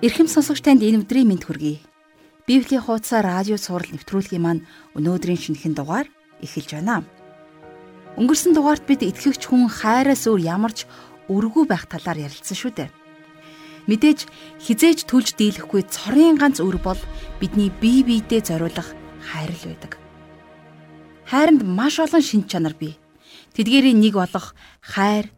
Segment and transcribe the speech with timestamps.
[0.00, 1.76] Ирхэм сонсогч танд энэ өдрийн мэнд хүргэе.
[2.48, 4.64] Библийн хуудасаар радио сурал нэвтрүүлгийн маань
[4.96, 6.08] өнөөдрийн шинэхэн дугаар
[6.40, 7.04] эхэлж байна.
[8.16, 10.88] Өнгөрсөн дугаарт бид итгэгч хүн хайраас өөр ямарч
[11.28, 12.88] өргөө байх талаар ярилцсан шүү дээ.
[13.92, 14.24] Мэдээж
[14.64, 17.00] хизээж түлж дийлэхгүй цорын ганц өр бол
[17.36, 20.00] бидний бие биедээ зориулах хайр л байдаг.
[21.28, 22.96] Хайранд маш олон шин чанар бий.
[23.52, 25.28] Тэдгээрийн нэг болох хайр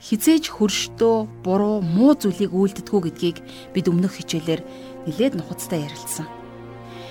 [0.00, 3.38] хизээж хөрштөө, буруу, муу зүйлийг үйлдэдгүү гэдгийг
[3.76, 4.64] бид өмнөх хичээлээр
[5.04, 6.26] нэлээд нухацтай ярилцсан.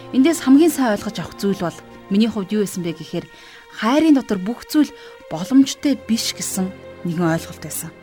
[0.10, 1.78] Эндээс хамгийн сайн ойлгож авах зүйл бол
[2.10, 3.30] миний хувьд юу байсан бэ гэхээр
[3.78, 4.90] хайрын дотор бүх зүйл
[5.30, 6.74] боломжтой биш гэсэн
[7.06, 7.94] нэгэн ойлголт байсан.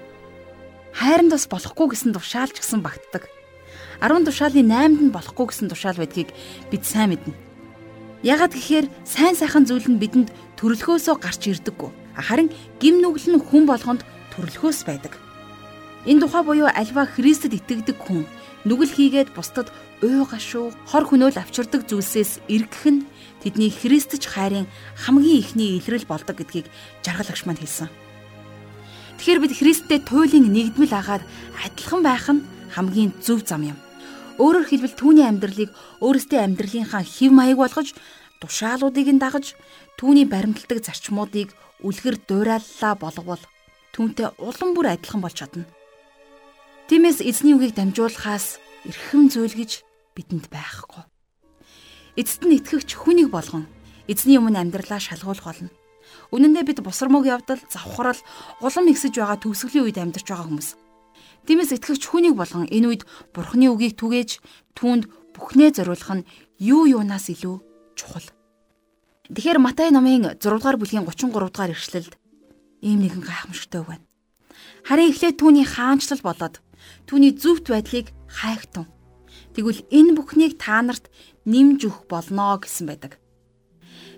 [0.94, 3.26] Хайранд бас болохгүй гэсэн тушаалч гэсэн багтдаг.
[3.98, 6.30] 10 тушаалын 8-д нь болохгүй гэсэн тушаал байдгийг
[6.70, 7.34] бид сайн мэднэ.
[8.22, 11.90] Ягаад гэхээр сайн сайхан зүйл нь бидэнд төрөлхөөсөө гарч ирдэггүй.
[12.16, 12.48] Харин
[12.80, 14.06] гим нүгэл нь хүн болгонд
[14.36, 15.16] төрлөхөөс байдаг.
[16.06, 18.28] Энэ тухай буюу альва Христэд итгэдэг хүн
[18.68, 23.06] нүгэл хийгээд бусдад ой гашуу хор хөнөөл авчирдаг зүйлсээс эргэх нь
[23.42, 24.70] тэдний Христч хайрын
[25.02, 26.70] хамгийн ихний илрэл болдог гэдгийг
[27.02, 27.88] жаргал агш маань хэлсэн.
[29.16, 31.24] Тэгэхээр бид Христтэй туйлын нэгдмэл агаад
[31.64, 32.44] адилхан байх нь
[32.76, 33.78] хамгийн зөв зам юм.
[34.36, 35.72] Өөрөөр хэлбэл түүний амьдралыг
[36.04, 37.96] өөрөөсөө амьдралынхаа хэв маяг болгож,
[38.44, 39.56] тушаалуудыг нь дагаж,
[39.96, 43.40] түүний баримталдаг зарчмуудыг үлгэр дуурайллаа болговол
[43.96, 45.64] түүнтэй улам бүр адилхан болж чадна.
[46.92, 49.80] Тиймээс эзний үгийг дамжуулахаас эрхэм зүйл гэж
[50.12, 51.00] бидэнд байхгүй.
[52.20, 53.64] Эцэст нь итгэгч хүнийг болгон
[54.04, 55.72] эзний өмнө амьдралаа шалгуулах болно.
[56.28, 58.20] Үнэн дээр бид бусармог явдал, завхрал,
[58.60, 60.68] улам ихсэж байгаа төгсгөлийн үед амьдарч байгаа хүмүүс.
[61.48, 63.02] Тиймээс итгэгч хүнийг болгон энэ үед
[63.32, 64.44] Бурхны үгийг түгээж
[64.76, 66.26] түүнд бүхнээ зориулах нь
[66.60, 67.56] юу юунаас илүү
[67.96, 68.28] чухал.
[69.32, 72.14] Тэгэхээр Матай номын 6 дугаар бүлгийн 33 дугаар ишлэлд
[72.82, 74.06] ийм нэгэн гайхамшигтай үг байна.
[74.84, 76.60] Харин эхлээд түүний хаанчлал болоод
[77.06, 78.86] түүний зөвхт байдлыг хайхтун.
[79.54, 81.08] Тэгвэл энэ бүхнийг та нарт
[81.48, 83.18] нэмж өгөх болно гэсэн байдаг.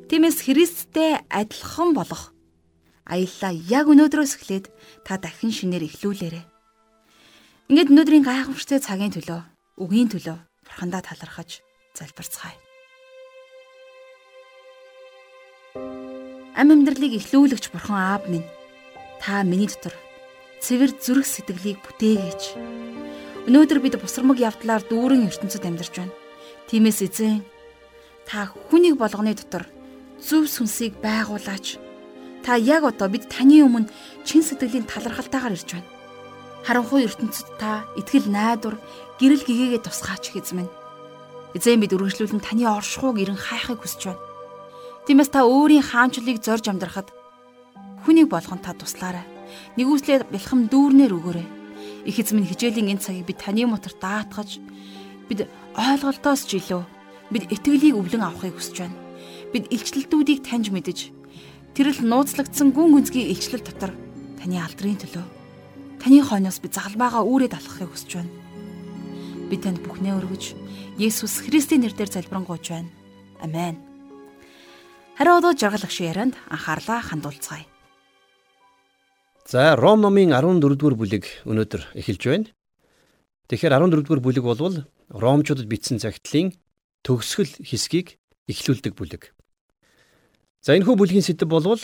[0.08, 2.32] Тиймээс Христтэй адилхан болох
[3.06, 4.66] аяллаа яг өнөөдрөөс эхлээд
[5.04, 6.42] та дахин шинээр эхлүүлээрэ.
[7.68, 9.40] Ингээд өнөөдрийн гайхамшигтай цагийн төлөө,
[9.80, 11.60] үгийн төлөө бурхандаа талархаж
[11.96, 12.56] залбирцгаая.
[16.58, 18.48] Ам амьдралыг эхлүүлэгч бурхан аав минь
[19.22, 19.94] та миний дотор
[20.62, 22.42] цэвэр зүрх сэтгэлийг бүтээгээж.
[23.48, 26.14] Өнөөдөр бид бусармаг явдлаар дүүрэн ертөнцид амьдарч байна.
[26.68, 27.40] Тиймээс эзэн
[28.28, 29.64] та хүнийг болгоны дотор
[30.20, 31.80] зөв сүнсийг байгуулаач.
[32.44, 33.88] Та яг одоо бид таны өмнө
[34.26, 35.88] чин сэтгэлийн талархалтайгаар ирж байна.
[36.66, 38.76] Харанхуй ертөнцид та итгэл найдвар,
[39.16, 40.68] гэрэл гэгээгээ тусгаач хэзмэн.
[41.56, 44.22] Эзэн бид үргэлжлүүлэн таны оршихуйг ирэн хайхыг хүсэж байна.
[45.08, 47.08] Тиймээс та өөрийн хаанчлалыг зорж амьдрахад
[48.04, 49.24] хүнийг болгон та туслаарай.
[49.80, 51.48] Нэгүслээ бэлхэм дүүрнээр өгөөрэй.
[52.04, 54.60] Их эзэм нь хичээлийн энэ цагийг бид таны мотор даатгаж
[55.28, 56.82] бид ойлголтоос ч илүү
[57.32, 58.98] бид итгэлийг өвлөн авахыг хүсэж байна.
[59.52, 60.98] Бид илчлэлтүүдийг таньж мэдэж
[61.76, 63.92] тэрэл нууцлагдсан гүн гүнзгий илчлэл дотор
[64.40, 65.26] таны алдрын төлөө
[66.02, 68.32] таны хойноос би загалмаагаа үүрээд алхахыг хүсэж байна.
[69.50, 70.44] Би танд бүхнээ өргөж
[70.98, 72.90] Есүс Христийн нэрээр залбирanгуйч байна.
[73.38, 73.78] Амен.
[75.14, 77.66] Хариу удаа жаргалах шиг ярианд анхаарлаа хандуулцгаая.
[79.48, 82.52] За Ром номын 14-р бүлэг өнөөдөр эхэлж байна.
[83.48, 86.52] Тэгэхээр 14-р бүлэг болвол Ромчуудад бичсэн загтлын
[87.00, 89.32] төгсгөл хэсгийг эхлүүлдэг бүлэг.
[90.60, 91.80] За энэхүү бүлгийн сэдэв болвол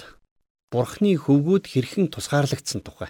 [0.68, 3.08] Бурхны хөвгүүд хэрхэн тусгаарлагдсан тухай.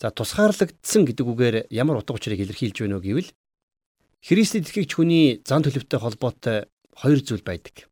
[0.00, 3.30] За тусгаарлагдсан гэдэг үгээр ямар утга учирыг илэрхийлж байна вэ гэвэл
[4.24, 7.84] Христэд итгэгч хүний зан төлөвтэй холбоотой хоёр зүйл байдаг.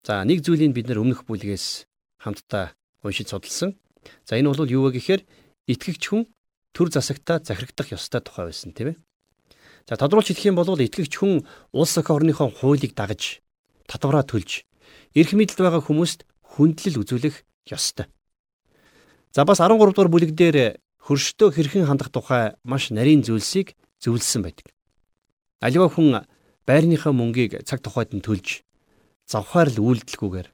[0.00, 1.84] За нэг зүйлийг бид нэр өмнөх бүлгээс
[2.24, 2.72] хамтдаа
[3.04, 3.76] уншиж судалсан.
[4.24, 5.22] За энэ бол юу вэ гэхээр
[5.68, 6.28] итгэгч хүн
[6.72, 8.98] төр засагтаа захирагдах ёстой тухай байсан тийм ээ.
[9.88, 13.40] За тодруулж хэлэх юм бол итгэгч хүн улс өх орныхоо хуулийг дагаж
[13.88, 14.68] татвараа төлж
[15.16, 17.36] эрх мэдэлд байгаа хүмүүст хүндлэл үзүүлэх
[17.72, 18.06] ёстой.
[19.32, 24.68] За бас 13 дугаар бүлэг дээр хөрштөө хэрхэн хандах тухай маш нарийн зүйлсийг зөвлөсөн байдаг.
[25.60, 26.24] Аливаа хүн
[26.68, 28.60] байрныхаа мөнгийг цаг тухайд нь төлж
[29.24, 30.48] завхаар л үйлдэлгүйгээр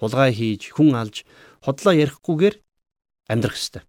[0.00, 1.24] хулгай хийж хүн алж
[1.64, 2.54] хотлоо ярихгүйгээр
[3.28, 3.82] амьдрах ёстой.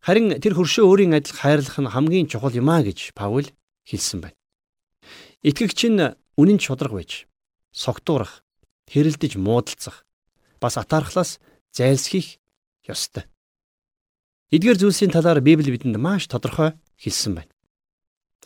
[0.00, 3.48] Харин тэр хөршөө өөрийн адил хайрлах нь хамгийн чухал юм а гэж Паул
[3.88, 4.38] хэлсэн байна.
[5.42, 7.26] Итгэгч нь үнэн чудраг байж
[7.72, 8.46] согтуурах,
[8.88, 10.06] хэрэлдэж муудалцах,
[10.60, 11.42] бас атаархлаас
[11.72, 12.38] зайлсхийх
[12.86, 13.26] ёстой.
[14.54, 17.52] Эдгээр зүйлсийн талаар Библи бидэнд маш тодорхой хэлсэн байна.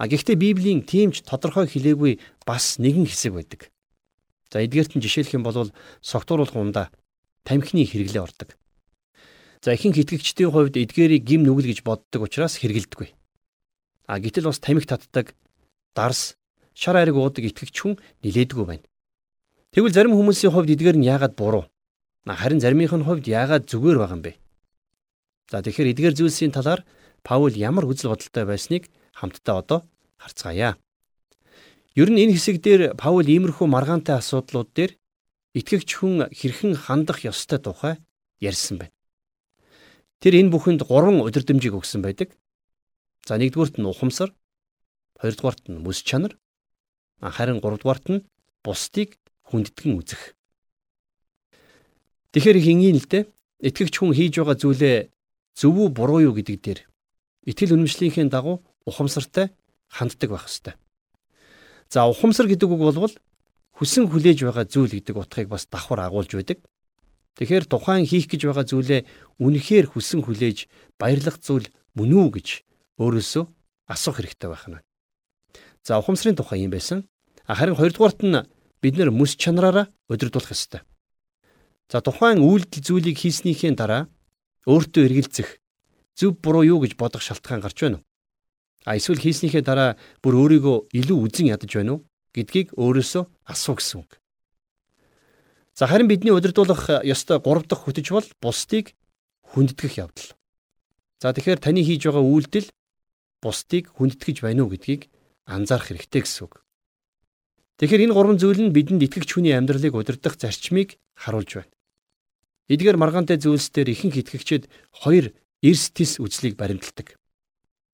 [0.01, 3.61] А гэхдээ Библийн тиймч тодорхой хэлээгүй бас нэгэн хэсэг байдаг.
[4.49, 5.71] За эдгээрт нь жишээлх юм бол
[6.01, 6.89] согтууруулах ундаа
[7.45, 8.57] тамхины хэрэглээ ордог.
[9.61, 13.13] За ихэнх итгэгчдийн хувьд эдгээрийг гим нүгэл гэж боддог учраас хэрэгэлдэггүй.
[14.09, 15.37] А гэтэл бас тамхи татдаг
[15.93, 16.41] дарс,
[16.73, 18.89] шар айраг уудаг итгэгч хүн нилээдгүй байна.
[19.77, 21.69] Тэгвэл зарим хүмүүсийн хувьд эдгээр нь яагаад буруу?
[22.25, 24.33] Харин заримынх нь хувьд яагаад зүгээр байгаа юм бэ?
[25.53, 26.81] За тэгэхээр эдгээр зүйлсийн талаар
[27.21, 29.79] Паул ямар үзэл бодолтой байсныг хамтдаа одоо
[30.17, 30.81] харцгаая.
[32.01, 34.97] Ер нь энэ хэсэг дээр Паул иймэрхүү маргаантай асуудлууд дээр
[35.53, 38.01] итгэгч хүн хэрхэн хандах ёстой тухай
[38.41, 38.95] ярьсан байна.
[40.21, 42.37] Тэр энэ бүхэнд гурван удирдамжийг өгсөн байдаг.
[43.25, 44.37] За нэгдүгüүрт нь ухамсар,
[45.17, 46.37] хоёрдугаарт нь мэс чанар,
[47.25, 48.25] харин гуравдугаарт нь
[48.61, 49.17] бусдыг
[49.49, 50.37] хүндэтгэн үзэх.
[52.37, 53.25] Тэгэхээр их энгийн л дээ
[53.65, 54.97] итгэгч хүн хийж байгаа зүйлээ
[55.57, 56.81] зөв үү буруу юу гэдэг дээр
[57.49, 59.57] итгэл үнэмшлийнхээ дагуу ухамсартай
[59.89, 60.77] ханддаг байх ёстой.
[61.89, 63.15] За ухамсар гэдэг үг болвол
[63.75, 66.61] хүсэн хүлээж байгаа зүйл гэдэг утгыг бас давхар агуулж байдаг.
[67.41, 69.01] Тэгэхээр тухайн хийх гэж байгаа зүйлээ
[69.41, 70.69] үнэхээр хүсэн хүлээж
[71.01, 72.49] баярлах зүйл мөн үү гэж
[73.01, 73.45] өөрөөсөө
[73.89, 74.85] асуух хэрэгтэй байх нь.
[75.81, 77.09] За ухамсарын тухай юм байсан.
[77.49, 78.45] Харин хоёрдугаарт нь
[78.85, 80.85] бид нэр мэс чанараараа удирдуулах ёстой.
[81.89, 84.13] За тухайн үйлдэл зүйлийг хийснийхээ дараа
[84.69, 85.49] өөртөө эргэлзэх
[86.13, 88.05] зөв буруу юу гэж бодох шалтгаан гарч байна уу?
[88.85, 92.05] А эсвэл хийснийхээ дараа бүр өөрийгөө илүү үзен ядаж байна уу
[92.37, 94.20] гэдгийг өөрөөсөө асуу гэсэн үг.
[95.75, 98.95] За харин бидний удирдуулах ёстой 3 дахь хөтөж бол бусдыг
[99.55, 100.35] хүндэтгэх явдал.
[101.21, 102.69] За тэгэхээр таны хийж байгаа үйлдэл
[103.43, 105.09] бусдыг хүндэтгэж байна уу гэдгийг
[105.47, 106.63] анзаарах хэрэгтэй гэсэн үг.
[107.81, 111.73] Тэгэхээр энэ гурван зүйл нь бидэнд итгэгч хүний амьдралыг удирдах зарчмыг харуулж байна.
[112.69, 115.33] Эдгээр маргаантай зүйлсээр ихэнх итгэгчид хоёр
[115.65, 117.17] эрс тис үзлийг баримталдаг.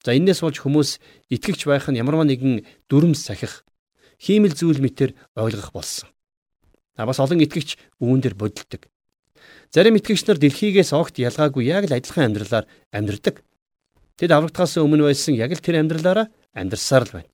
[0.02, 0.99] За энээс болж хүмүүс
[1.31, 3.62] итгэгч байх нь ямарваа нэгэн дүрм сахих,
[4.19, 6.11] хиймэл зүйл мэтэр ойлгох болсон.
[6.96, 8.88] А бас олон итгэгч үүн дээр бодилдог.
[9.70, 13.44] Зарим итгэгч нар дэлхийгээс огт ялгаагүй яг л адилхан амьдралаар амьдардаг.
[14.16, 17.31] Тэд аврагдахаас өмнө байсан яг л тэр амьдралаараа амьдарсаар л байна.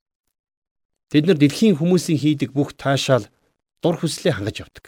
[1.14, 3.30] Тэд нар дэлхийн хүмүүсийн хийдэг бүх таашаал
[3.78, 4.84] дур хүслээ хангаж явдаг.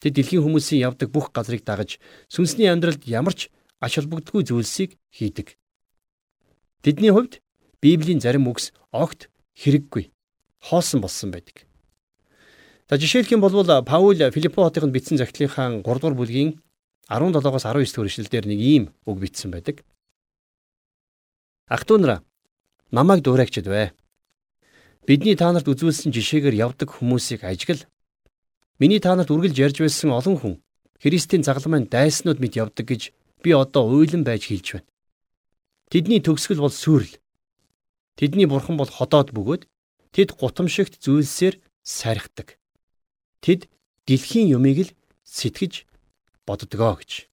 [0.00, 2.00] Тэд дэлхийн хүмүүсийн явдаг бүх газрыг дагаж
[2.32, 3.52] сүнсний амьдралд ямар ч
[3.84, 5.58] ач холбогдгүй зүйлсийг хийдэг.
[6.80, 7.42] Тэдний хувьд
[7.82, 9.28] Библийн зарим үгс огт
[9.58, 10.08] хэрэггүй
[10.70, 11.67] хоосон болсон байдаг.
[12.88, 13.52] За жишээлх юм бол
[13.84, 16.60] Паул Филиппо хотынд бичсэн захидлынхаа 3 дугаар бүлгийн
[17.08, 19.84] 17-оос 19 дэх эшлэлдэр нэг ийм үг бичсэн байдаг.
[21.68, 22.20] Ах トゥ нараа
[22.90, 23.92] намайг дуурайчд бай.
[25.04, 27.84] Бидний та нарт үзүүлсэн жишээгээр явдаг хүмүүсийг ажиглал
[28.78, 30.54] Миний та нарт үргэлж ярьж байсан олон хүн
[31.02, 33.10] Христийн загалмайн дайснууд мэд явдаг гэж
[33.42, 34.88] би одоо уйлан байж хэлж байна.
[35.90, 37.18] Тэдний төгсгөл бол сүрэл.
[38.14, 39.66] Тэдний бурхан бол ходоод бөгөөд
[40.14, 42.57] тэд гутамшигт зүйлсээр сархдаг.
[43.44, 43.70] Тэд
[44.06, 44.90] дэлхийн юмыг л
[45.24, 45.86] сэтгэж
[46.46, 47.28] боддгоо гэж.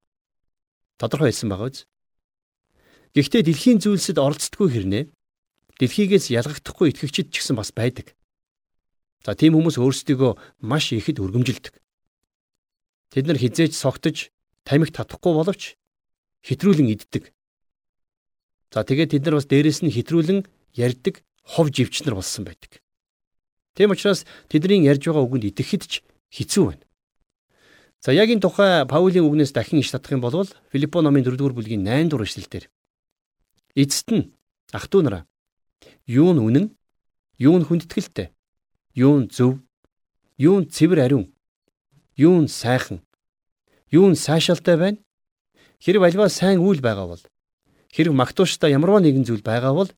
[0.99, 1.79] Тодорхой хэлсэн байгаа үз.
[3.15, 5.03] Гэхдээ дэлхийн зүйлсэд оролцдоггүй хэрнээ
[5.79, 8.15] дэлхийгээс ялгахдахгүй итгэгчид ч гэсэн бас байдаг.
[9.23, 11.73] За тийм хүмүүс өөрсдийгөө маш ихэд өргөмжилдэг.
[13.11, 14.29] Тэд нар хизээж согтож
[14.67, 15.79] тамхи татахгүй боловч
[16.43, 17.33] хитрүүлэн иддэг.
[18.69, 22.84] За тэгээд тэд нар бас дээрэс нь хитрүүлэн ярьдаг хов живчнэр болсон байдаг.
[23.75, 25.93] Тийм учраас тэдний ярьж байгаа үгэнд итгэхэд ч
[26.31, 26.83] хэцүү байна.
[28.01, 31.83] За яг энэ тухай Паулийн үгнээс дахин иш татах юм бол Филиппо номын 4-р бүлгийн
[31.83, 32.65] 8 дугаар эшлэлдэр
[33.75, 34.31] эцэст нь
[34.71, 35.23] ах トゥ нараа
[36.07, 36.65] юу нь үнэн
[37.37, 38.31] юу нь хүндэтгэлтэй
[38.95, 39.59] юу нь зөв,
[40.39, 41.35] юу нь цэвэр ариун,
[42.15, 43.03] юу нь сайхан,
[43.91, 44.99] юу нь сайшаалтай байна.
[45.83, 47.23] Хэрэг альва сайн үйл байгаа бол
[47.91, 49.91] хэрэг магтууштай ямарваа нэгэн зүйл байгаа бол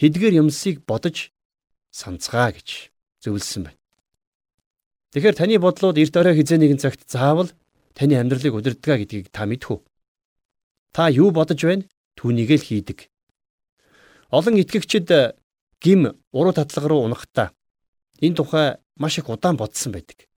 [0.00, 1.30] тэдгээр юмсыг бодож
[1.92, 2.88] санацгаа гэж
[3.24, 3.78] зөвлөсөн байна.
[5.12, 7.50] Тэгэхээр таны бодлууд эрт орой хизээ нэгэн цагт заавал
[7.96, 9.78] таны амьдралыг удирдгаа гэдгийг та мэдхүү.
[10.92, 11.88] Та юу бодож байна?
[12.18, 13.08] Түүнийг л хийдэг.
[14.30, 15.08] Олон итгэгчид
[15.80, 17.54] гим уруу татлага руу унахтаа
[18.20, 20.28] энэ тухай маш их удаан бодсон байдаг.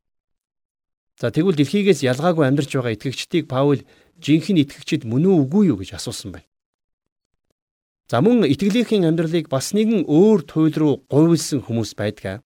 [1.19, 3.81] За тэгвэл дэлхийгээс ялгаагүй амьдарч байгаа итгэгчдийг Паул
[4.21, 6.47] жинхэнэ итгэгчид мөн үгүй юу гэж асуусан байна.
[8.09, 12.41] За мөн итгэлийнхэн амьдралыг бас нэгэн өөр туйл руу говьлсон хүмүүс байдаг.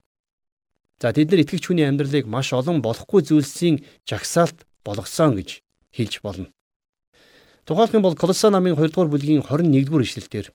[1.02, 5.60] За тэд нар итгэгч хүний амьдралыг маш олон болохгүй зүйлсийн жагсаалт болгосон гэж
[5.92, 6.48] хэлж болно.
[7.68, 10.48] Тухайлх юм бол Колосан намын 2 дугаар бүлгийн 21 дугаар ишлэлдэр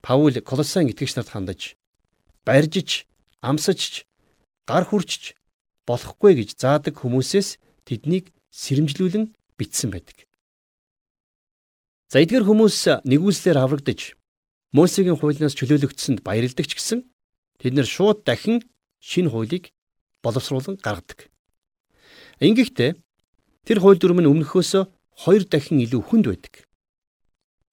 [0.00, 1.76] Паул Колосан итгэгч нарт хандаж
[2.48, 3.04] барьжиж
[3.44, 4.08] амсаж
[4.64, 5.36] гар хүрчж
[5.84, 10.24] болохгүй гэж заадаг хүмүүсээс тэднийг сэрэмжлүүлэн битсэн байдаг.
[12.08, 14.16] За эдгээр хүмүүс нэгүслэр аврагдаж
[14.72, 17.00] Мосегийн хуулиас чөлөөлөгдсөнд баярладаг ч гэсэн
[17.58, 18.62] тэд нэр шууд дахин
[19.00, 19.72] шинэ хуулийг
[20.22, 21.32] боловсруулан гаргадаг.
[22.40, 22.96] Ингэхдээ
[23.66, 24.84] тэр хууль дүрм нь өмнөхөөсөө
[25.24, 26.54] хоёр дахин илүү хүнд байдаг.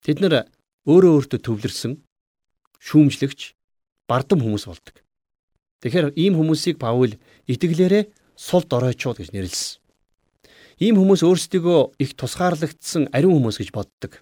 [0.04, 0.48] Тэд нар
[0.88, 1.94] өөрөө өөртөө төвлөрсөн
[2.80, 3.56] шүүмжлэгч
[4.08, 4.96] бардам хүмүүс болдог.
[5.84, 9.80] Тэгэхээр ийм хүмүүсийг Паул итгэлээрээ сул доройчууд гэж нэрлэсэн.
[10.78, 14.22] Ийм хүмүүс өөрсдийгөө их тусгаарлагдсан ариун хүмүүс гэж боддог.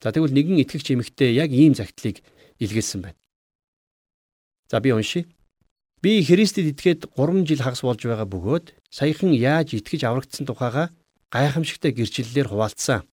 [0.00, 2.24] За тэгвэл нэгэн итгэгч эмэгтэй яг ийм загтлыг
[2.60, 3.18] илгээсэн байна.
[4.68, 5.28] За би уншия.
[6.04, 10.92] Би Христэд итгээд 3 жил хагас болж байгаа бөгөөд саяхан яаж итгэж аврагдсан тухайга
[11.32, 13.08] гайхамшигтай гэрчлэлээр хуваалцсан.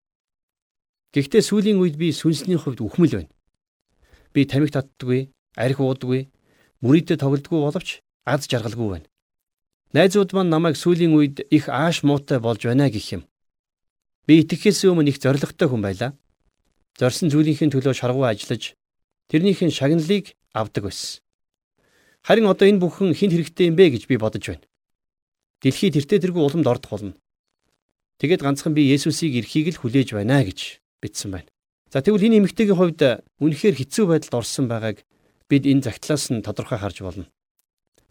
[1.15, 3.31] Гэхдээ сүүлийн үед би сүнсний хувьд үхмэл байна.
[4.35, 6.35] Би тамиг татдаггүй, арх уудаггүй,
[6.83, 9.07] мүрийдээ тоглодгүй боловч аз жаргалгүй байна.
[9.95, 13.23] Найзууд маань намайг сүүлийн үед их ааш муутай болж байна гэх юм.
[14.27, 16.11] Би итгэхээс өмнө их зоригтой хүн байлаа.
[16.99, 18.75] Зорсон зүйлийнхээ төлөө шаргуу ажиллаж
[19.31, 21.23] тэрнийхэн шагналыг авдаг байсан.
[22.21, 24.65] Харин одоо энэ бүхэн хинт хэрэгтэй юм бэ гэж би бодож байна.
[25.61, 27.13] Дэлхий тэртээ тэргүй уламд ордох болно.
[28.21, 31.49] Тэгэд ганцхан би Есүсийг эрхийг л хүлээж байна гэж бичсэн байна.
[31.89, 33.01] За тэгвэл энэ эмэгтэйгийн хувьд
[33.41, 35.01] үнэхээр хэцүү байдалд орсон байгааг
[35.49, 37.25] бид энэ загтлаас нь тодорхой харж болно.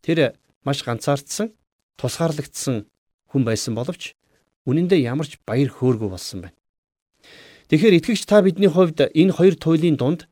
[0.02, 0.34] Тэр
[0.66, 1.54] маш ганцаардсан
[1.94, 2.90] тусгаарлагдсан
[3.30, 4.18] хүн байсан боловч
[4.66, 6.58] үнэндээ ямар ч баяр хөөргөө болсон байна.
[7.70, 10.26] Тэгэхээр итгэгч та бидний хувьд энэ хоёр туйлын дунд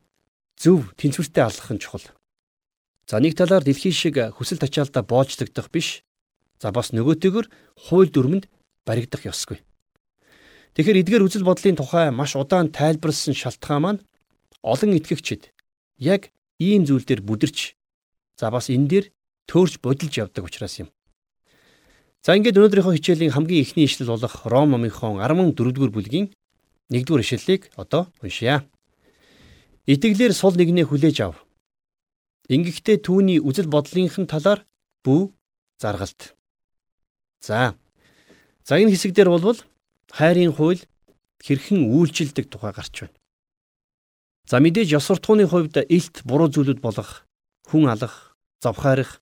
[0.59, 2.03] зөв тэнцвэртэй алхах нь чухал.
[3.09, 6.05] За нэг талаар дэлхий шиг хүсэл тачаалдаа боолжлогдох биш.
[6.61, 7.49] За бас нөгөөтэйгөр
[7.89, 8.45] хууль дүрмэнд
[8.85, 9.65] баригдах ёсгүй.
[10.77, 14.03] Тэгэхээр эдгээр үзэл бодлын тухай маш удаан тайлбарлсан шалтгаан маань
[14.61, 15.49] олон итгэгчид
[15.97, 16.29] яг
[16.61, 17.73] ийм зүйл дээр бүдэрч
[18.37, 19.05] за бас энэ дээр
[19.49, 20.93] төөрч бодилж явдаг учраас юм.
[22.21, 26.29] За ингээд өнөөдрийнхөө хичээлийн хамгийн эхний ишлэл болох Ром номынхон 14-р бүлгийн
[26.93, 28.69] 1-р ишлэлийг одоо уншъя.
[29.89, 31.48] Итгэлээр сул нэгнээ хүлээж ав.
[32.49, 34.65] Ингэхдээ түүний үзэл бодлынхын талаар
[35.05, 35.29] бүү
[35.77, 36.33] заргалт.
[37.45, 37.77] За.
[38.65, 39.61] За энэ хэсэг дээр болвол
[40.09, 40.81] хайрын хууль
[41.45, 43.17] хэрхэн үйлчилдэг тухай гарч байна.
[44.49, 47.29] За мэдээж ёс суртахууны хувьд илт буруу зүйлүүд болох
[47.69, 48.33] хүн алах,
[48.65, 49.21] завхаарах,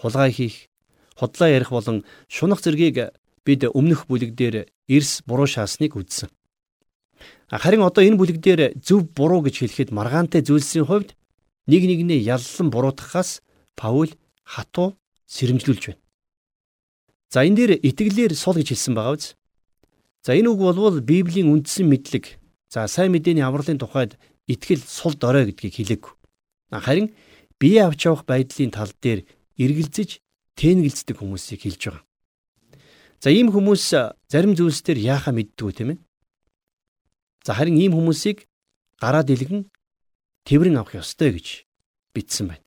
[0.00, 0.72] хулгай хийх,
[1.12, 3.12] худлаа ярих болон шунах зэргийг
[3.44, 6.32] бид өмнөх бүлэг дээр эрс буруу шаасныг үзсэн.
[7.52, 11.12] Харин одоо энэ бүлэг дээр зөв буруу гэж хэлэхэд маргаантай зүйлсийн хувьд
[11.72, 13.40] нэг нэгнээ яллан буруутгахаас
[13.72, 14.12] Паул
[14.44, 16.00] хатуу сэрэмжлүүлж байна.
[17.32, 19.32] За энэ дээр итгэлээр сул гэж хэлсэн байгаа биз?
[20.20, 22.36] За энэ үг болвол Библийн үндсэн мэдлэг,
[22.68, 26.04] за сайн мэдээний авралын тухайд итгэл сул дорой гэдгийг хэлээг.
[26.76, 27.16] Харин
[27.56, 29.24] бие авч явах байдлын тал дээр
[29.56, 30.20] эргэлзэж
[30.60, 32.04] тэнэгэлцдэг хүмүүсийг хэлж байгаа.
[33.24, 33.84] За ийм хүмүүс
[34.28, 35.98] зарим зүйлс дээр яахаа мэддэггүй тийм ээ.
[37.48, 38.44] За харин ийм хүмүүсийг
[39.00, 39.72] гараа дэлгэн
[40.46, 41.66] тэрэн авах ёстой гэж
[42.14, 42.64] бичсэн байна.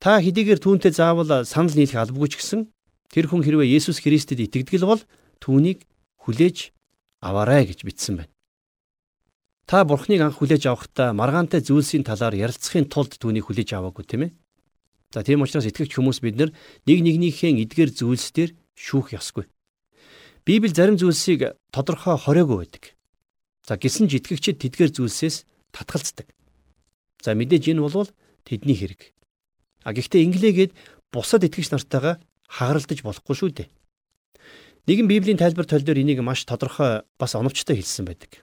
[0.00, 2.72] Та хэдийгээр түүнтэй заавал санал нийлэх албагүй ч гэсэн
[3.12, 5.02] тэр хүн хэрвээ Есүс Христэд итгэдэг бол
[5.44, 5.84] түүнийг
[6.24, 6.72] хүлээж
[7.20, 8.32] аваарай гэж бичсэн байна.
[9.68, 14.32] Та Бурхныг анх хүлээж авахдаа маргаантай зүйлсийн талаар ярилцахын тулд түүнийг хүлээж аваагүй тийм ээ.
[15.12, 16.50] За тийм учраас итгэгч хүмүүс бид нар
[16.86, 19.46] нэг нэгнийхээ эдгээр зүйлсээр шүүх ёсгүй.
[20.46, 22.96] Библи зарим зүйлсийг тодорхой хороогүй байдаг.
[23.66, 26.30] За гисэн ч итгэгчид тэдгээр зүйлсээс татгалздаг.
[27.20, 28.08] За мэдээж энэ бол
[28.44, 29.12] тэдний хэрэг.
[29.84, 30.72] А гэхдээ инглигээд
[31.12, 33.68] бусад итгэгч нартайгаа хагаралдаж болохгүй шүү дээ.
[34.88, 38.40] Нэгэн Библийн тайлбар тол дээр энийг маш тодорхой бас оновчтой хэлсэн байдаг.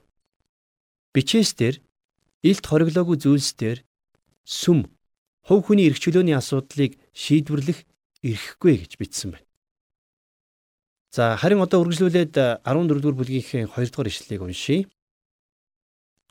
[1.12, 1.82] Бичээс дээр
[2.46, 3.82] илт хориглоогүй зүйлс дээр
[4.46, 4.86] сүм
[5.42, 7.82] хувь хүний эрх чөлөөний асуудлыг шийдвэрлэх
[8.22, 9.46] эрхгүй гэж бичсэн байна.
[11.10, 14.86] За харин одоо үргэлжлүүлээд 14 дугаар бүлгийнхээ 2 дугаар ишлэлийг уншийе.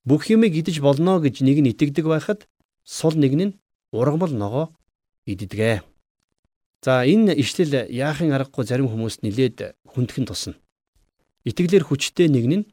[0.08, 2.48] Бүх юмыг идэж болно гэж нэг нь итгэдэг байхад
[2.88, 3.60] сул нэг нь
[3.92, 4.72] ургамал ногоо
[5.28, 5.84] иддэгэ.
[6.80, 10.56] За энэ ишлэл яахын аргагүй зарим хүмүүст нилээд хүндхэн тусна.
[11.44, 12.64] Итгэлээр хүчтэй нэг нь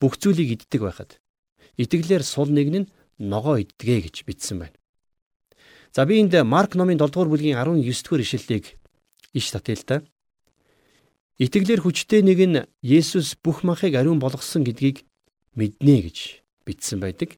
[0.00, 1.20] бүх зүйлийг иддэг байхад
[1.76, 2.88] итгэлээр сул нэг нь
[3.20, 4.76] ногоо иддэгэ гэж бичсэн байна.
[5.92, 8.80] За би энд Марк номын 7 дугаар бүлгийн 19 дугаар ишлэлийг
[9.36, 9.96] иш татъя л да.
[11.36, 15.04] Итгэлээр хүчтэй нэг нь Есүс бүх махыг ариун болгосон гэдгийг
[15.52, 17.36] мэднэ гэж бичсэн байдаг.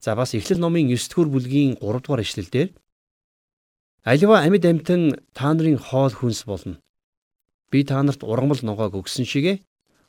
[0.00, 2.68] За бас Эхлэл номын 9 дугаар бүлгийн 3 дугаар ишлэлдэр
[4.02, 5.02] Аливаа амьд амьтан
[5.36, 6.80] та нарын хоол хүнс болно.
[7.70, 9.60] Би та нарт ургамал ногоог өгсөн шигэ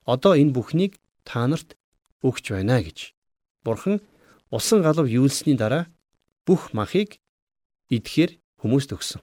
[0.07, 0.95] одоо энэ бүхнийг
[1.27, 1.75] та нарт
[2.23, 3.11] өгч байна гэж.
[3.67, 3.99] Бурхан
[4.49, 5.91] усан галав юулсны дараа
[6.47, 7.19] бүх махыг
[7.91, 9.19] идэхээр хүмүүст өгсөн.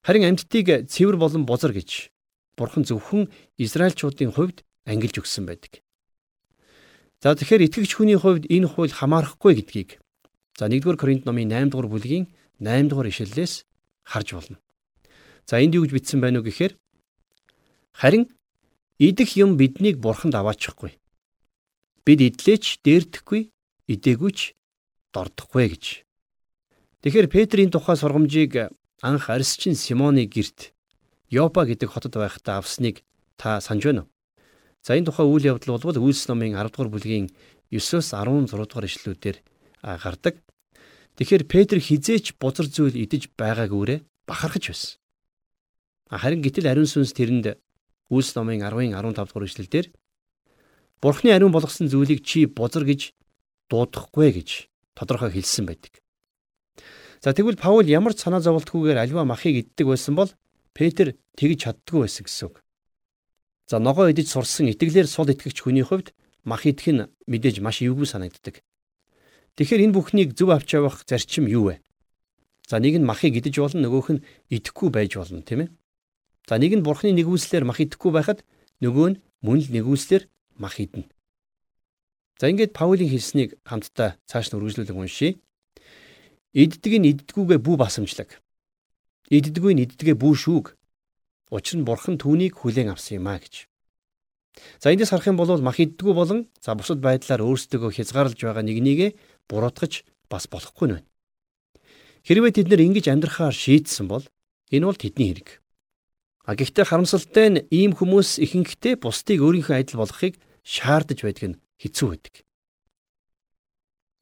[0.00, 2.08] Харин амьтдыг цэвэр болон бузар гэж
[2.56, 3.28] Бурхан зөвхөн
[3.60, 5.81] Израильчуудын хувьд ангилж өгсөн байдаг.
[7.22, 9.90] За тэгэхээр итгэгч хүний хувьд энэ хууль хамаарахгүй гэдгийг
[10.58, 12.26] за 1-р Коринт номын 8 дугаар бүлгийн
[12.58, 13.62] 8 дугаар ишлэлээс
[14.02, 14.58] харж болно.
[15.46, 16.74] За энд юу гэж бичсэн байна уу гэхээр
[17.94, 18.26] харин
[18.98, 20.98] идэх юм биднийг бурханд аваачихгүй.
[22.02, 23.54] Бид идлээч дээрдэхгүй,
[23.86, 24.38] идэггүйч
[25.14, 25.84] дордохгүй гэж
[27.02, 28.70] Тэгэхээр Петрийн тухай сургамжийг
[29.02, 30.70] анх арьсчин Симоны герт
[31.26, 33.02] Йопа гэдэг хотод байхдаа авсныг
[33.34, 34.11] та санаж байна уу?
[34.82, 37.30] За энэ тухай үйл явдал бол Үйлс номын 10 дугаар бүлгийн
[37.70, 39.36] 9-өөс 16 дугаар ишлүүдээр
[39.82, 40.42] гардаг.
[41.14, 44.98] Тэгэхээр Петр хизээч бузар зүйл идэж байгаагүйрээ бахархаж байсан.
[46.10, 47.54] Харин гítэл ариун сүнс тэрэнд
[48.10, 49.86] Үйлс номын 10-ын 15 дугаар ишлэлдэр
[50.98, 53.14] Бурхны ариун болгосон зүйлийг чи бузар гэж
[53.70, 54.66] дуудахгүй гэж
[54.98, 56.02] тодорхой хэлсэн байдаг.
[57.22, 60.30] За тэгвэл Паул ямар санаа зовлтгүйгээр альва махыг иддэг байсан бол
[60.74, 62.62] Петр тэгж чаддгүй байсан гэсэн үг.
[63.70, 66.14] За ногоо идэж сурсан итгэлээр сул итгэгч хүний хувьд
[66.44, 68.62] мах идэх нь мэдээж маш эвгүй санагддаг.
[69.56, 71.74] Тэгэхээр энэ бүхнийг зөв авч явах зарчим юу вэ?
[72.66, 75.70] За нэг нь махыг идэж болно, нөгөөх нь идэхгүй байж болно, тийм ээ?
[76.48, 78.40] За нэг нь бурхны нэгүслэр мах идэхгүй байхад
[78.80, 80.24] нөгөө нь мөн л нэгүслэр
[80.56, 81.10] мах идэнэ.
[82.40, 85.38] За ингээд Паулийн хэлснийг хамтдаа цааш нь үргэлжлүүлэн уншийе.
[86.56, 88.40] Иддэг нь иддгүүгээ бүү басамжлаг.
[89.30, 90.66] Иддэггүй нь иддэгэ бүү шүүг.
[91.52, 93.68] Учир нь бурхан түүнийг хүлээн авсан юм а гэж.
[94.80, 99.10] За эндээс харах юм бол мах иддгүү болон за бусад байдлаар өөрсдөө хязгаарлаж байгаа нэгнийгээ
[99.52, 101.08] буруутгаж бас болохгүй нь байна.
[102.24, 104.24] Хэрвээ тэд нэр ингэж амьдрахаар шийдсэн бол
[104.72, 105.60] энэ бол тэдний хэрэг.
[106.48, 112.08] А гэхдээ харамсалтай нь ийм хүмүүс ихэнхдээ бусдыг өөрийнхөө адил болгохыг шаардаж байдаг нь хэцүү
[112.08, 112.34] байдаг.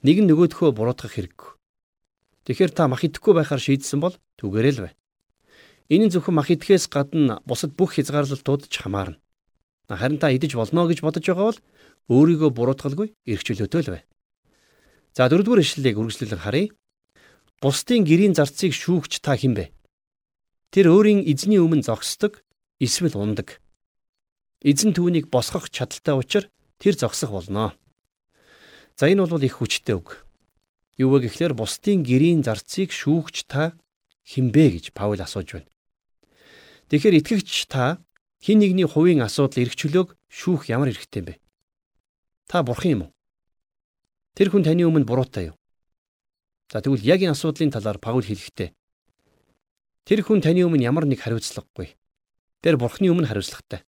[0.03, 1.51] Нэг нь нөгөөдхөө буруутгах хэрэггүй.
[2.49, 4.93] Тэгэхээр та мах идэхгүй байхаар шийдсэн бол түгээрээ л бай.
[5.91, 9.19] Нь зөвхөн мах идэхээс гадна бусад бүх хязгаарлалтууд ч хамаарна.
[9.91, 11.61] Харин та идэж болно гэж бодож байгаа бол
[12.15, 14.03] өөрийгөө буруутгалгүй эрх чөлөөтэй л бай.
[15.19, 16.71] За дөрөвдүгээр ишлэлийг үргэлжлүүлэн харъя.
[17.59, 19.75] Бусдын гэрийн зарцыг шүүгч та хэн бэ?
[20.71, 22.47] Тэр өөрийн эзний өмнө зогсдог,
[22.79, 23.59] эсвэл ундаг.
[24.63, 27.75] Эзэн түүнийг босгох чадaltaй учраас тэр зогсох болно.
[28.95, 30.23] За энэ бол их хүчтэй үг.
[30.95, 33.75] Юу вэ гэхлээр бусдын гэрийн зарцыг шүүгч та
[34.23, 35.70] хинбэ гэж Паул асууж байна.
[36.91, 38.03] Тэгэхээр итгэгч та
[38.43, 41.35] хин нэгний хувийн асуудал эрх чөлөөг шүүх ямар эрхтэй юм бэ?
[42.51, 43.15] Та бурхан юм уу?
[44.35, 45.57] Тэр хүн таны өмнө буруутай юу?
[46.69, 48.75] За тэгвэл яг энэ асуудлын талаар Паул хэлэхдээ
[50.11, 51.95] Тэр хүн таны өмнө ямар нэг хариуцлагагүй.
[52.67, 53.87] Тэр бурхны өмнө хариуцлагатай.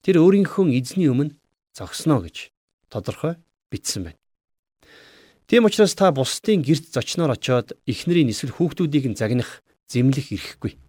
[0.00, 1.36] Тэр өөрийнхөө эзний өмнө
[1.76, 2.48] зогсноо гэж
[2.88, 3.36] тодорхой
[3.68, 4.20] бичсэн байна.
[5.44, 10.80] Тийм учраас та бусдын гэрт зочноор очиод эхнэрийн эсвэл хүүхдүүдийг нь загнах, зэмлэх эрхгүй.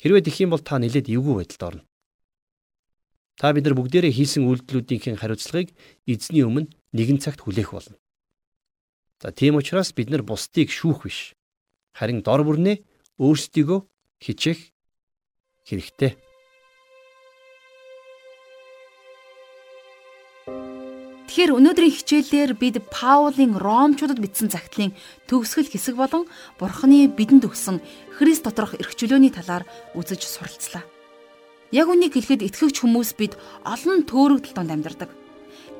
[0.00, 1.82] Хэрвээ тэгэх юм бол та нэлээд эвгүй байдалд орно.
[3.38, 5.74] Та бид нар бүгдээрээ хийсэн үйлдэлүүдийн хариуцлагыг
[6.06, 7.98] эзний өмнө нэгэн цагт хүлээх болно.
[9.18, 11.34] За тийм учраас бид нар бусдыг шүүх биш.
[11.94, 12.82] Харин дор бүрнээ
[13.18, 13.80] өөрсдийгөө
[14.22, 14.60] хичээх
[15.66, 16.23] хэрэгтэй.
[21.34, 24.94] Тэгэхээр өнөөдрийн хичээлээр бид Паулын Ромчуудад бичсэн загтлын
[25.26, 26.30] төгсгөл хэсэг болон
[26.62, 27.82] Бурхны бидэнд өгсөн
[28.14, 29.66] Христ доторх эрх чөлөөний талаар
[29.98, 30.86] үзэж суралцлаа.
[31.74, 33.34] Яг үнийг хэлэхэд итгэгч хүмүүс бид
[33.66, 35.10] олон төөрөгдөл донд амьдардаг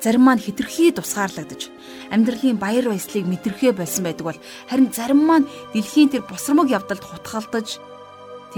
[0.03, 1.71] зарим маань хитрхий тусгаарлагдаж
[2.11, 7.79] амьдралын баяр баясгалыг мэдрэхээ болсон байдаг бол харин зарим маань дэлхийн тэр босромог явдалд хутгалдаж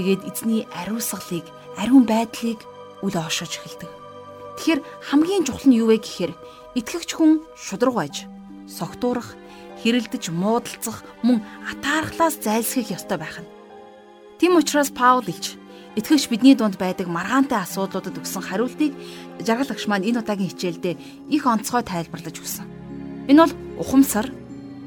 [0.00, 1.44] тэгээд эзний ариусгалыг
[1.76, 2.64] ариун байдлыг
[3.04, 4.05] үл оошож эхэлдэг.
[4.56, 4.80] Тэгэхээр
[5.12, 6.32] хамгийн чухал нь юу вэ гэхээр
[6.76, 8.16] итгэгч хүн шудраг байж
[8.66, 9.36] согтуурах,
[9.80, 13.48] хэрэлдэж муудалцах, мөн атаархлаас зайлсхийх ёстой байх нь.
[14.40, 15.56] Тэм учраас Паул илж
[15.96, 18.92] Итгэвч бидний дунд байдаг маргаантай асуудлуудад өгсөн хариултыг
[19.40, 20.94] жаргалагч маань энэ удаагийн хичээлдээ
[21.32, 22.68] их онцгой тайлбарлаж өгсөн.
[23.32, 24.28] Энэ бол ухамсар,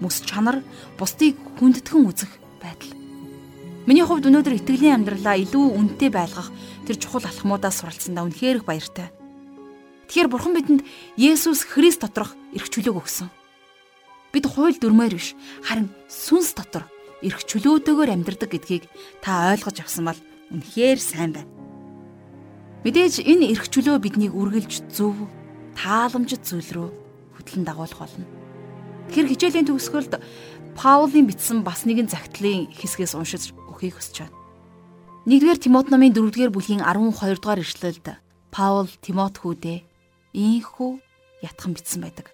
[0.06, 0.62] мэс чанар,
[1.02, 2.30] бусдыг хүндэтгэн үзэх
[2.62, 2.94] байдал.
[3.90, 6.54] Миний хувьд өнөөдөр итгэлийн амьдралаа илүү үнэтэй байлгах
[6.86, 9.10] тэр чухал алхмуудаас суралцсандаа үнэхээр их баяртай.
[10.10, 10.82] Тэгэхээр Бурхан бидэнд
[11.22, 13.30] Есүс Христ доторх эрх чөлөөг өгсөн.
[14.34, 16.90] Бид хууль дүрмээр биш, харин сүнс дотор
[17.22, 18.90] эрх чөлөөтэйгээр амьдрдаг гэдгийг
[19.22, 20.18] та ойлгож авсан бол
[20.50, 21.54] үнэхээр сайн байна.
[22.82, 25.14] Мэдээж энэ эрх чөлөө биднийг үргэлж зөв,
[25.78, 26.90] тааламжит зүйл рүү
[27.38, 28.26] хөтлөн дагуулах болно.
[29.14, 30.18] Тэгэхээр хичээлийн төгсгөлд
[30.74, 34.38] Паулийн бичсэн бас нэгэн загтлын хэсгээс уншиж өгөхийг хүсэж байна.
[35.30, 38.18] 1-р Тимот номын 4-р бүлгийн 12 дугаар ишлэлд
[38.50, 39.89] Паул Тимот хүүдээ
[40.34, 41.00] ийхүү
[41.42, 42.34] ятхан бичсэн байдаг.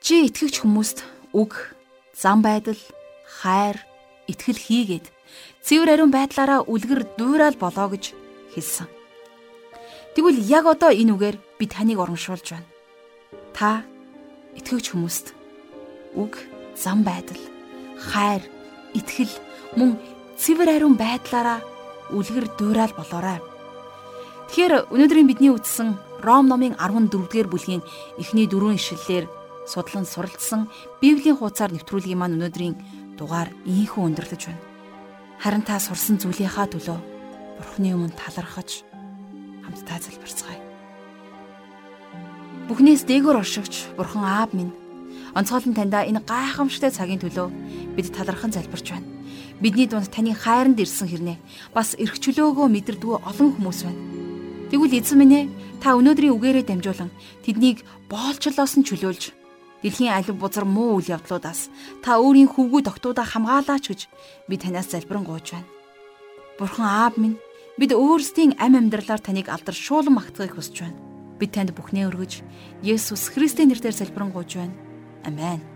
[0.00, 1.74] Чи итгэгч хүмүүст үг,
[2.14, 2.78] зам байдал,
[3.26, 3.80] хайр,
[4.30, 5.06] итгэл хийгээд
[5.66, 8.14] цэвэр ариун байдлаараа үлгэр дуураал болоо гэж
[8.54, 8.86] хэлсэн.
[10.14, 12.68] Тэгвэл яг одоо энэ үгээр би таныг урамшуулж байна.
[13.52, 13.84] Та
[14.56, 15.34] итгэвч хүмүүст
[16.16, 16.40] үг,
[16.72, 17.40] зам байдал,
[17.98, 18.40] хайр,
[18.94, 19.34] итгэл
[19.76, 20.00] мөн
[20.40, 21.60] цэвэр ариун байдлаараа
[22.14, 23.40] үлгэр дуураал болоорой.
[24.48, 27.86] Тэгэхээр өнөөдрийн бидний үздсэн Ром номын 14-р бүлгийн
[28.18, 29.30] эхний дөрвөн ишлэлээр
[29.62, 30.66] судлан суралцсан
[30.98, 32.74] Библийн хуудасаар нэвтрүүлгийн маань өнөөдрийн
[33.14, 34.62] дугаар ийхүү өндөрлөж байна.
[35.38, 36.98] Харин та сурсан зүйлийнхаа төлөө
[37.62, 38.82] Бурхны өмнө талархаж
[39.62, 40.60] хамтдаа залбирцгаая.
[42.66, 44.74] Бүхнээс дээгүүр оршигч Бурхан Аав минь
[45.38, 49.06] онцгойлон таньда энэ гайхамшигтай цагийн төлөө бид талархан залбирч байна.
[49.62, 51.38] Бидний дунд таны хайранд ирсэн хэрнээ
[51.70, 54.15] бас эрх чөлөөгөө мэдэрдгүү олон хүмүүс байна.
[54.66, 55.44] Тэгвэл эзэн минь ээ
[55.78, 57.14] та өнөөдрийн үгээрээ дамжуулан
[57.46, 59.30] тэднийг боолчлоос нь чөлөөлж
[59.86, 61.70] дэлхийн алив бузар муу үйл явдлуудаас
[62.02, 64.00] та өөрийн хөвгүү тогтуудаа хамгаалаач гэж
[64.50, 65.70] би танаас залбирэн гуйж байна.
[66.58, 67.38] Бурхан аав минь
[67.78, 70.98] бид өөрсдийн ам амьдралаар таныг алдаршуулан магтахыг хүсэж байна.
[71.38, 72.42] Бид танд бүхнээ өргөж
[72.82, 74.74] Есүс Христийн нэрээр залбирэн гуйж байна.
[75.22, 75.75] Амен.